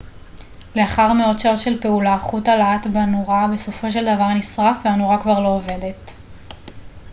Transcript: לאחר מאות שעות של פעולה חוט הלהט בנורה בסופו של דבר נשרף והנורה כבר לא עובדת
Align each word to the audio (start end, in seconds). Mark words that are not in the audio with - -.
לאחר 0.75 1.13
מאות 1.13 1.39
שעות 1.39 1.59
של 1.59 1.81
פעולה 1.81 2.17
חוט 2.17 2.47
הלהט 2.47 2.87
בנורה 2.87 3.47
בסופו 3.53 3.91
של 3.91 4.03
דבר 4.15 4.27
נשרף 4.33 4.77
והנורה 4.85 5.21
כבר 5.21 5.39
לא 5.39 5.47
עובדת 5.47 6.11